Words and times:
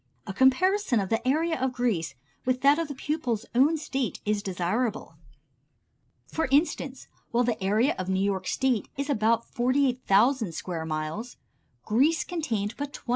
A 0.25 0.33
comparison 0.33 0.99
of 0.99 1.09
the 1.09 1.27
area 1.27 1.61
of 1.61 1.73
Greece 1.73 2.15
with 2.43 2.61
that 2.61 2.79
of 2.79 2.87
the 2.87 2.95
pupil's 2.95 3.45
own 3.53 3.77
State 3.77 4.19
is 4.25 4.41
desirable. 4.41 5.13
For 6.25 6.47
instance, 6.49 7.07
while 7.29 7.43
the 7.43 7.63
area 7.63 7.93
of 7.99 8.09
New 8.09 8.19
York 8.23 8.47
State 8.47 8.89
is 8.97 9.11
about 9.11 9.45
48,000 9.45 10.53
square 10.55 10.85
miles, 10.87 11.37
Greece 11.85 12.23
contained 12.23 12.73
but 12.77 12.93
21,000. 12.93 13.09